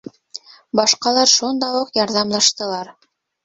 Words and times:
Башҡалар 0.79 1.31
шунда 1.35 1.71
уҡ 1.83 1.95
ярҙамлаштылар: 2.03 2.95